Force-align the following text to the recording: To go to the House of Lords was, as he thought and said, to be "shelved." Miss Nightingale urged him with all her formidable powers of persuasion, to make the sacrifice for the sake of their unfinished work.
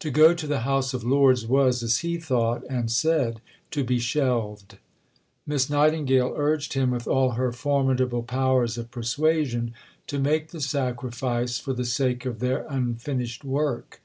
To 0.00 0.10
go 0.10 0.34
to 0.34 0.48
the 0.48 0.62
House 0.62 0.94
of 0.94 1.04
Lords 1.04 1.46
was, 1.46 1.84
as 1.84 1.98
he 1.98 2.18
thought 2.18 2.64
and 2.68 2.90
said, 2.90 3.40
to 3.70 3.84
be 3.84 4.00
"shelved." 4.00 4.78
Miss 5.46 5.70
Nightingale 5.70 6.34
urged 6.36 6.72
him 6.72 6.90
with 6.90 7.06
all 7.06 7.30
her 7.38 7.52
formidable 7.52 8.24
powers 8.24 8.76
of 8.76 8.90
persuasion, 8.90 9.72
to 10.08 10.18
make 10.18 10.48
the 10.48 10.60
sacrifice 10.60 11.60
for 11.60 11.72
the 11.72 11.84
sake 11.84 12.24
of 12.26 12.40
their 12.40 12.66
unfinished 12.68 13.44
work. 13.44 14.00